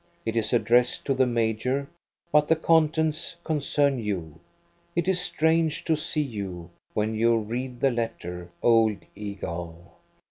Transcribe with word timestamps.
It 0.25 0.35
is 0.35 0.51
addressed 0.51 1.05
to 1.05 1.13
the 1.13 1.27
major, 1.27 1.87
but 2.31 2.47
the 2.47 2.55
contents 2.55 3.35
concern 3.43 3.99
you. 3.99 4.39
It 4.95 5.07
is 5.07 5.21
strange 5.21 5.83
to 5.85 5.95
see 5.95 6.23
you, 6.23 6.71
when 6.95 7.13
you 7.13 7.37
read 7.37 7.81
the 7.81 7.91
letter, 7.91 8.49
old 8.63 8.97
eagle. 9.15 9.93